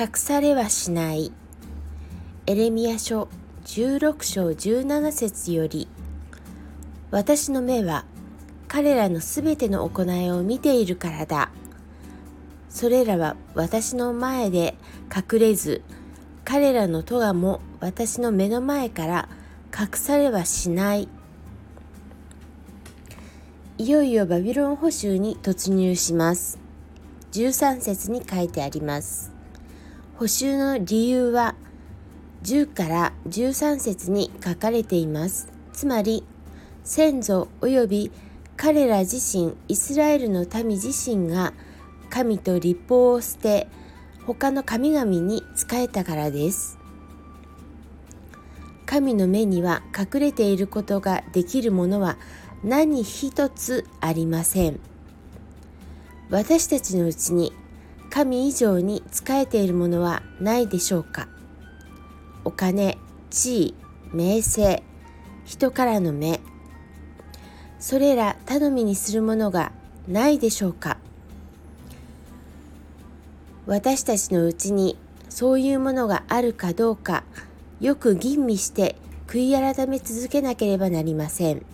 [0.00, 1.30] 隠されはしない。
[2.46, 3.28] エレミア書
[3.66, 5.88] 16章17節より
[7.10, 8.06] 私の目は
[8.66, 11.50] 彼らのすべての行いを見ているからだ。
[12.70, 14.74] それらは私の前で
[15.14, 15.82] 隠れず
[16.46, 19.28] 彼らの咎も私の目の前から
[19.78, 21.08] 隠されはしない。
[23.76, 26.58] いよいよバビロン捕囚に突入します。
[27.32, 29.38] 13節に書いてあります。
[30.20, 31.54] 補修の理由は
[32.42, 35.48] 10から13節に書かれています。
[35.72, 36.24] つまり
[36.84, 38.12] 先祖及び
[38.54, 41.54] 彼ら自身イスラエルの民自身が
[42.10, 43.66] 神と立法を捨て
[44.26, 46.78] 他の神々に仕えたからです。
[48.84, 52.18] 神の目には隠れていることができるものは
[52.62, 54.80] 何一つありません。
[56.28, 57.54] 私たちのうちに
[58.10, 61.28] 神以上に仕えているものはないでしょうか？
[62.44, 62.98] お金、
[63.30, 63.74] 地位、
[64.12, 64.82] 名声、
[65.44, 66.40] 人からの目。
[67.78, 69.72] それら頼みにするものが
[70.08, 70.98] ないでしょうか？
[73.66, 77.22] 私たちのうちにそういうものがあるかどうか
[77.80, 78.96] よく吟味して
[79.28, 81.64] 悔い改め続けなければなりません。